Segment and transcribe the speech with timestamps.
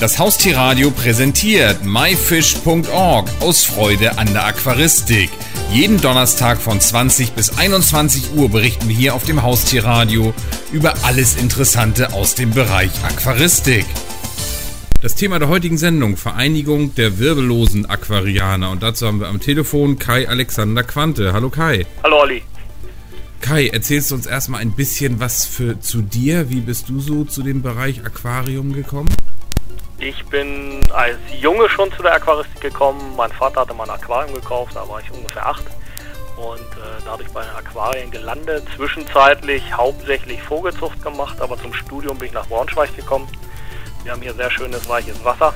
[0.00, 5.30] Das Haustierradio präsentiert myfish.org aus Freude an der Aquaristik.
[5.72, 10.34] Jeden Donnerstag von 20 bis 21 Uhr berichten wir hier auf dem Haustierradio
[10.72, 13.86] über alles Interessante aus dem Bereich Aquaristik.
[15.00, 18.70] Das Thema der heutigen Sendung, Vereinigung der wirbellosen Aquarianer.
[18.70, 21.32] Und dazu haben wir am Telefon Kai Alexander Quante.
[21.32, 21.86] Hallo Kai.
[22.02, 22.42] Hallo Olli.
[23.40, 26.50] Kai, erzählst du uns erstmal ein bisschen was für, zu dir?
[26.50, 29.08] Wie bist du so zu dem Bereich Aquarium gekommen?
[30.04, 33.14] Ich bin als Junge schon zu der Aquaristik gekommen.
[33.16, 35.64] Mein Vater hatte mal ein Aquarium gekauft, da war ich ungefähr acht.
[36.36, 38.66] Und äh, dadurch bei den Aquarien gelandet.
[38.76, 43.26] Zwischenzeitlich hauptsächlich Vogelzucht gemacht, aber zum Studium bin ich nach Braunschweig gekommen.
[44.02, 45.54] Wir haben hier sehr schönes, weiches Wasser.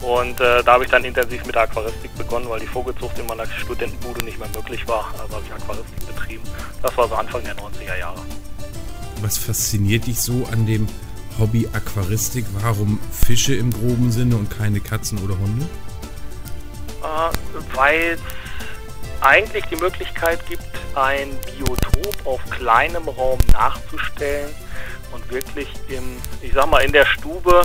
[0.00, 3.26] Und äh, da habe ich dann intensiv mit der Aquaristik begonnen, weil die Vogelzucht in
[3.26, 5.12] meiner Studentenbude nicht mehr möglich war.
[5.20, 6.44] Also habe ich Aquaristik betrieben.
[6.80, 8.22] Das war so Anfang der 90er Jahre.
[9.20, 10.88] Was fasziniert dich so an dem
[11.38, 12.44] Hobby Aquaristik?
[12.60, 15.66] Warum Fische im groben Sinne und keine Katzen oder Hunde?
[17.02, 18.20] Äh, Weil es
[19.20, 24.50] eigentlich die Möglichkeit gibt, ein Biotop auf kleinem Raum nachzustellen
[25.12, 27.62] und wirklich im, ich sag mal, in der Stube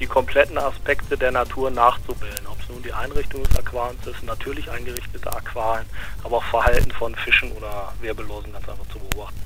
[0.00, 2.46] die kompletten Aspekte der Natur nachzubilden.
[2.46, 5.86] Ob es nun die Einrichtung des Aquariums ist, natürlich eingerichtete Aquarien,
[6.22, 9.40] aber auch Verhalten von Fischen oder Wirbellosen ganz einfach zu beobachten.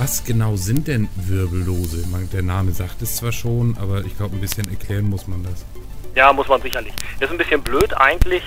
[0.00, 2.02] Was genau sind denn Wirbellose?
[2.32, 5.66] Der Name sagt es zwar schon, aber ich glaube, ein bisschen erklären muss man das.
[6.14, 6.94] Ja, muss man sicherlich.
[7.20, 8.42] Ist ein bisschen blöd eigentlich,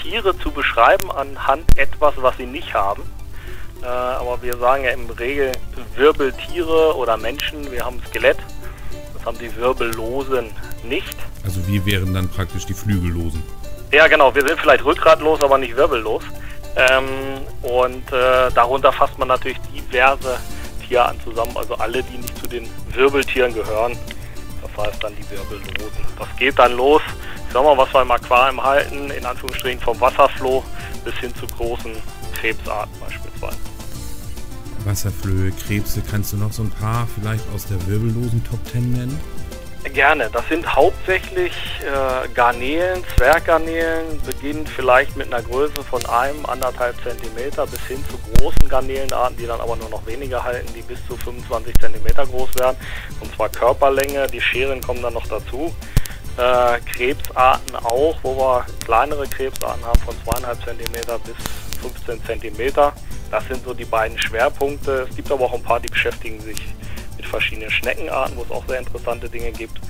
[0.00, 3.02] Tiere zu beschreiben anhand etwas, was sie nicht haben.
[3.82, 5.50] Äh, aber wir sagen ja im Regel
[5.96, 8.38] Wirbeltiere oder Menschen, wir haben Skelett.
[9.12, 10.52] Das haben die Wirbellosen
[10.84, 11.16] nicht.
[11.42, 13.42] Also wir wären dann praktisch die Flügellosen.
[13.90, 14.32] Ja, genau.
[14.36, 16.22] Wir sind vielleicht rückgratlos, aber nicht wirbellos.
[16.76, 17.08] Ähm,
[17.62, 20.38] und äh, darunter fasst man natürlich diverse
[20.86, 23.96] Tierarten zusammen, also alle, die nicht zu den Wirbeltieren gehören.
[24.62, 26.04] Das heißt dann die Wirbellosen.
[26.18, 27.02] Das geht dann los,
[27.46, 30.62] ich sag mal, was wir im Aquarium halten, in Anführungsstrichen vom Wasserfloh
[31.04, 31.92] bis hin zu großen
[32.34, 33.58] Krebsarten beispielsweise.
[34.84, 39.20] Wasserflöhe, Krebse, kannst du noch so ein paar vielleicht aus der wirbellosen Top 10 nennen?
[39.92, 40.28] Gerne.
[40.30, 47.66] Das sind hauptsächlich äh, Garnelen, Zwerggarnelen, beginnen vielleicht mit einer Größe von einem, anderthalb Zentimeter
[47.66, 51.16] bis hin zu großen Garnelenarten, die dann aber nur noch weniger halten, die bis zu
[51.16, 52.76] 25 Zentimeter groß werden.
[53.20, 55.74] Und zwar Körperlänge, die Scheren kommen dann noch dazu.
[56.36, 61.36] Äh, Krebsarten auch, wo wir kleinere Krebsarten haben von zweieinhalb Zentimeter bis
[61.80, 62.92] 15 Zentimeter.
[63.30, 65.06] Das sind so die beiden Schwerpunkte.
[65.08, 66.58] Es gibt aber auch ein paar, die beschäftigen sich
[67.32, 69.80] mit Schneckenarten, wo es auch sehr interessante Dinge gibt.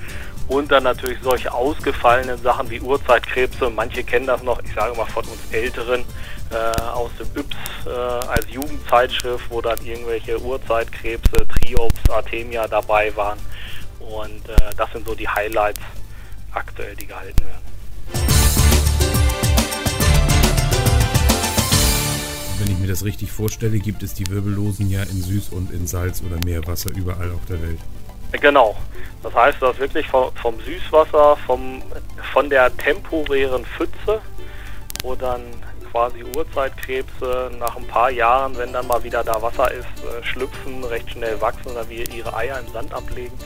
[0.47, 3.69] Und dann natürlich solche ausgefallenen Sachen wie Urzeitkrebse.
[3.69, 6.05] Manche kennen das noch, ich sage mal von uns Älteren,
[6.51, 13.39] äh, aus dem Yps äh, als Jugendzeitschrift, wo dann irgendwelche Urzeitkrebse, Triops, Artemia dabei waren.
[13.99, 15.81] Und äh, das sind so die Highlights
[16.53, 17.66] aktuell, die gehalten werden.
[22.97, 26.89] Das richtig vorstelle, gibt es die Wirbellosen ja in Süß- und in Salz- oder Meerwasser
[26.95, 27.79] überall auf der Welt.
[28.31, 28.75] Genau.
[29.21, 31.81] Das heißt, das wirklich vom, Süßwasser, vom,
[32.33, 34.21] von der temporären Pfütze,
[35.03, 35.41] wo dann
[35.91, 40.83] quasi Urzeitkrebse nach ein paar Jahren, wenn dann mal wieder da Wasser ist, äh, schlüpfen,
[40.83, 43.37] recht schnell wachsen oder wir ihre Eier im Sand ablegen,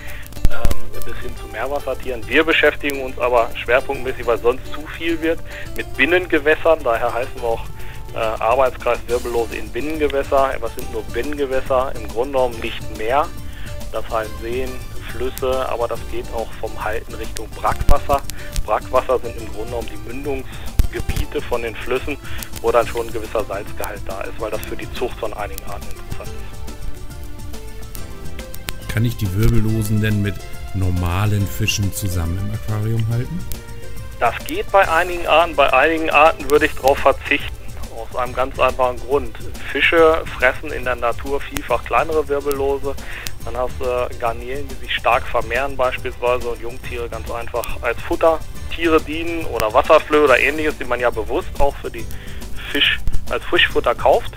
[0.49, 2.25] ähm, bis hin zu Meerwassertieren.
[2.27, 5.39] Wir beschäftigen uns aber schwerpunktmäßig, weil sonst zu viel wird,
[5.75, 6.79] mit Binnengewässern.
[6.83, 7.65] Daher heißen wir auch
[8.13, 10.55] äh, Arbeitskreis Wirbellose in Binnengewässer.
[10.59, 11.93] Was sind nur Binnengewässer?
[11.95, 13.27] Im Grunde genommen nicht mehr.
[13.91, 14.69] Das heißt Seen,
[15.11, 18.21] Flüsse, aber das geht auch vom Halten Richtung Brackwasser.
[18.65, 22.17] Brackwasser sind im Grunde genommen die Mündungsgebiete von den Flüssen,
[22.61, 25.63] wo dann schon ein gewisser Salzgehalt da ist, weil das für die Zucht von einigen
[25.65, 26.51] Arten interessant ist.
[28.87, 30.35] Kann ich die Wirbellosen denn mit
[30.73, 33.39] normalen Fischen zusammen im Aquarium halten?
[34.19, 35.55] Das geht bei einigen Arten.
[35.55, 37.60] Bei einigen Arten würde ich darauf verzichten.
[38.11, 39.37] Aus einem ganz einfachen Grund.
[39.71, 42.93] Fische fressen in der Natur vielfach kleinere Wirbellose.
[43.45, 49.01] Dann hast du Garnelen, die sich stark vermehren beispielsweise und Jungtiere ganz einfach als Futtertiere
[49.01, 52.05] dienen oder Wasserflöhe oder ähnliches, die man ja bewusst auch für die
[52.71, 52.99] Fisch
[53.29, 54.33] als Fischfutter kauft.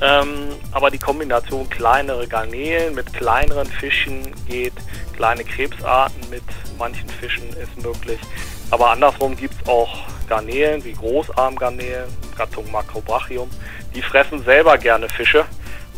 [0.00, 4.74] Ähm, aber die Kombination kleinere Garnelen mit kleineren Fischen geht,
[5.14, 6.44] kleine Krebsarten mit
[6.78, 8.20] manchen Fischen ist möglich.
[8.70, 9.98] Aber andersrum gibt es auch
[10.28, 13.48] Garnelen wie Großarmgarnelen, Gattung Macrobrachium.
[13.94, 15.44] Die fressen selber gerne Fische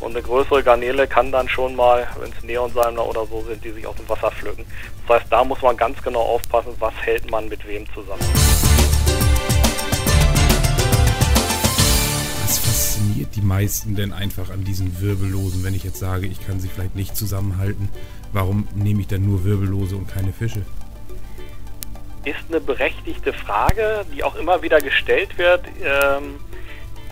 [0.01, 3.71] und eine größere Garnele kann dann schon mal, wenn es Neonsalmler oder so sind, die
[3.71, 4.65] sich aus dem Wasser pflücken.
[5.07, 8.23] Das heißt, da muss man ganz genau aufpassen, was hält man mit wem zusammen.
[12.47, 16.61] Was fasziniert die meisten denn einfach an diesen Wirbellosen, wenn ich jetzt sage, ich kann
[16.61, 17.91] sie vielleicht nicht zusammenhalten?
[18.33, 20.63] Warum nehme ich dann nur Wirbellose und keine Fische?
[22.25, 25.65] Ist eine berechtigte Frage, die auch immer wieder gestellt wird.
[25.83, 26.39] Ähm,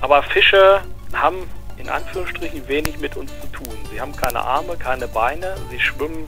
[0.00, 0.82] aber Fische
[1.12, 3.76] haben in Anführungsstrichen wenig mit uns zu tun.
[3.90, 6.26] Sie haben keine Arme, keine Beine, sie schwimmen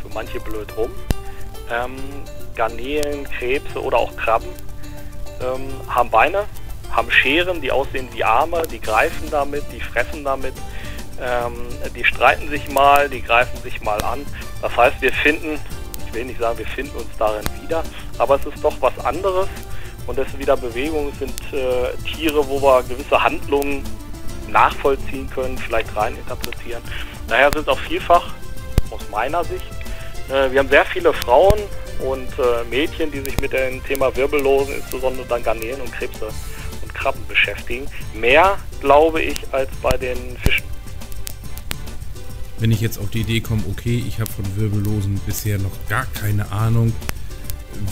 [0.00, 0.90] für manche blöd rum.
[1.70, 1.96] Ähm,
[2.54, 4.48] Garnelen, Krebse oder auch Krabben
[5.40, 6.44] ähm, haben Beine,
[6.92, 10.54] haben Scheren, die aussehen wie Arme, die greifen damit, die fressen damit,
[11.20, 11.54] ähm,
[11.94, 14.24] die streiten sich mal, die greifen sich mal an.
[14.62, 15.58] Das heißt, wir finden,
[16.06, 17.82] ich will nicht sagen, wir finden uns darin wieder,
[18.18, 19.48] aber es ist doch was anderes
[20.06, 23.84] und es sind wieder Bewegungen, es sind äh, Tiere, wo wir gewisse Handlungen
[24.48, 26.82] nachvollziehen können, vielleicht reininterpretieren.
[27.28, 28.32] Daher sind auch vielfach,
[28.90, 29.66] aus meiner Sicht,
[30.28, 31.58] äh, wir haben sehr viele Frauen
[32.00, 36.28] und äh, Mädchen, die sich mit dem Thema Wirbellosen, insbesondere dann Garnelen und Krebse
[36.82, 37.86] und Krabben beschäftigen.
[38.14, 40.75] Mehr, glaube ich, als bei den Fischen.
[42.58, 46.06] Wenn ich jetzt auf die Idee komme, okay, ich habe von Wirbellosen bisher noch gar
[46.06, 46.92] keine Ahnung,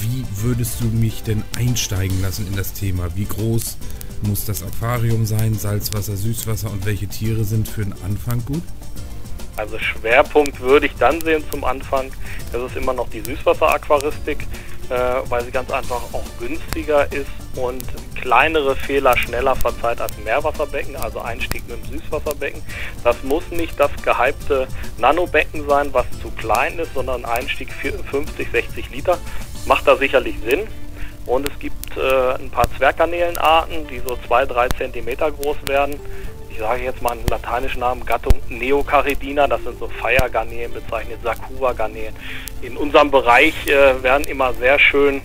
[0.00, 3.14] wie würdest du mich denn einsteigen lassen in das Thema?
[3.14, 3.76] Wie groß
[4.22, 8.62] muss das Aquarium sein, Salzwasser, Süßwasser und welche Tiere sind für den Anfang gut?
[9.56, 12.10] Also Schwerpunkt würde ich dann sehen zum Anfang,
[12.50, 14.46] das ist immer noch die Süßwasseraquaristik,
[14.88, 14.94] äh,
[15.28, 17.84] weil sie ganz einfach auch günstiger ist und
[18.14, 22.62] kleinere Fehler schneller verzeiht als Meerwasserbecken, also Einstieg mit dem Süßwasserbecken.
[23.02, 24.66] Das muss nicht das gehypte
[24.98, 29.18] Nanobecken sein, was zu klein ist, sondern Einstieg 50, 60 Liter.
[29.66, 30.66] Macht da sicherlich Sinn.
[31.26, 35.98] Und es gibt äh, ein paar Zwerggarnelenarten, die so 2-3 cm groß werden
[36.54, 42.14] ich sage jetzt mal einen lateinischen Namen, Gattung Neocaridina, das sind so Feiergarnelen bezeichnet, Sakura-Garnelen.
[42.62, 45.20] In unserem Bereich äh, werden immer sehr schön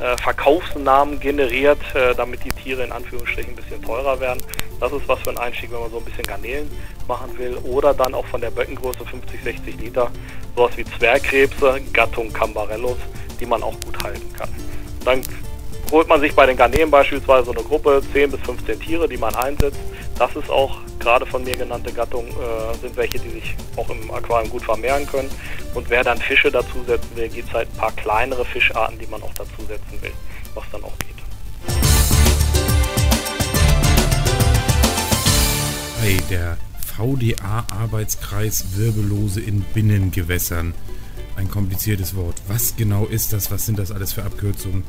[0.00, 4.42] äh, Verkaufsnamen generiert, äh, damit die Tiere in Anführungsstrichen ein bisschen teurer werden.
[4.80, 6.70] Das ist was für ein Einstieg, wenn man so ein bisschen Garnelen
[7.08, 7.56] machen will.
[7.64, 10.10] Oder dann auch von der Böckengröße 50, 60 Liter,
[10.54, 12.98] sowas wie Zwergkrebse, Gattung Cambarellos,
[13.40, 14.48] die man auch gut halten kann.
[15.04, 15.22] Dann
[15.90, 19.16] holt man sich bei den Garnelen beispielsweise so eine Gruppe, 10 bis 15 Tiere, die
[19.16, 19.80] man einsetzt
[20.18, 24.10] das ist auch gerade von mir genannte Gattung, äh, sind welche, die sich auch im
[24.10, 25.30] Aquarium gut vermehren können.
[25.74, 29.22] Und wer dann Fische dazusetzen will, gibt es halt ein paar kleinere Fischarten, die man
[29.22, 29.32] auch
[29.68, 30.12] dazusetzen will,
[30.54, 31.08] was dann auch geht.
[36.00, 36.56] Hey, der
[36.96, 40.74] VDA-Arbeitskreis Wirbellose in Binnengewässern.
[41.36, 42.36] Ein kompliziertes Wort.
[42.48, 43.50] Was genau ist das?
[43.52, 44.82] Was sind das alles für Abkürzungen?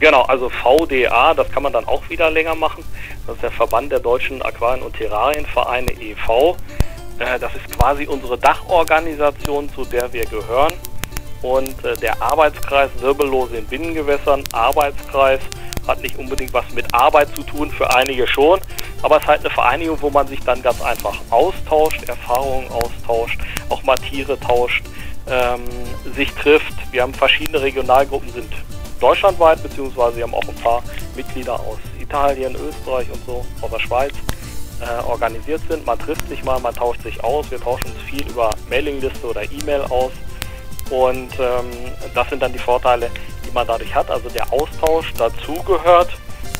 [0.00, 2.84] Genau, also VDA, das kann man dann auch wieder länger machen.
[3.26, 6.56] Das ist der Verband der deutschen Aquarien- und Terrarienvereine e.V.
[7.18, 10.72] Äh, das ist quasi unsere Dachorganisation, zu der wir gehören.
[11.42, 15.40] Und äh, der Arbeitskreis Wirbellose in Binnengewässern, Arbeitskreis,
[15.86, 18.60] hat nicht unbedingt was mit Arbeit zu tun, für einige schon,
[19.02, 23.40] aber es ist halt eine Vereinigung, wo man sich dann ganz einfach austauscht, Erfahrungen austauscht,
[23.70, 24.84] auch mal Tiere tauscht,
[25.28, 25.64] ähm,
[26.14, 26.74] sich trifft.
[26.92, 28.52] Wir haben verschiedene Regionalgruppen, sind
[29.00, 30.82] deutschlandweit, beziehungsweise wir haben auch ein paar
[31.16, 34.12] Mitglieder aus Italien, Österreich und so, aus der Schweiz
[34.80, 35.86] äh, organisiert sind.
[35.86, 37.50] Man trifft sich mal, man tauscht sich aus.
[37.50, 40.12] Wir tauschen uns viel über Mailingliste oder E-Mail aus.
[40.90, 41.70] Und ähm,
[42.14, 43.10] das sind dann die Vorteile,
[43.46, 44.10] die man dadurch hat.
[44.10, 46.10] Also der Austausch dazu gehört,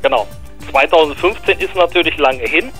[0.02, 0.26] Genau.
[0.70, 2.70] 2015 ist natürlich lange hin.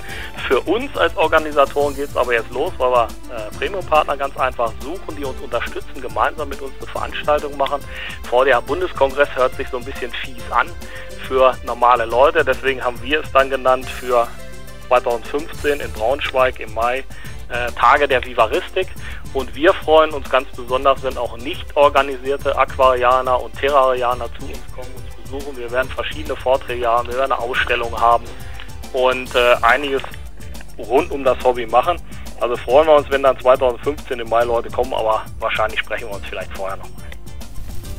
[0.51, 4.73] Für uns als Organisatoren geht es aber jetzt los, weil wir äh, Premium-Partner ganz einfach
[4.81, 7.81] suchen, die uns unterstützen, gemeinsam mit uns eine Veranstaltung machen.
[8.29, 10.67] VDA-Bundeskongress hört sich so ein bisschen fies an
[11.29, 12.45] für normale Leute.
[12.45, 14.27] Deswegen haben wir es dann genannt für
[14.89, 17.05] 2015 in Braunschweig im Mai
[17.49, 18.89] äh, Tage der Vivaristik.
[19.33, 24.75] Und wir freuen uns ganz besonders, wenn auch nicht organisierte Aquarianer und Terrarianer zu uns
[24.75, 25.57] kommen, uns besuchen.
[25.57, 28.25] Wir werden verschiedene Vorträge haben, wir werden eine Ausstellung haben
[28.93, 30.03] und äh, einiges
[30.79, 32.01] rund um das Hobby machen.
[32.41, 36.17] Also freuen wir uns, wenn dann 2015 im Mai Leute kommen, aber wahrscheinlich sprechen wir
[36.17, 36.89] uns vielleicht vorher noch.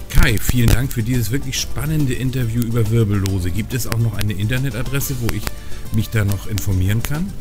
[0.09, 3.49] Kai, vielen Dank für dieses wirklich spannende Interview über Wirbellose.
[3.49, 5.43] Gibt es auch noch eine Internetadresse, wo ich
[5.93, 7.31] mich da noch informieren kann?